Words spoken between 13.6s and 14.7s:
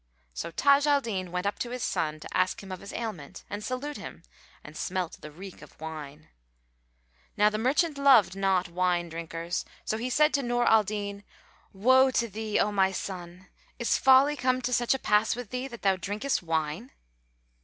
Is folly come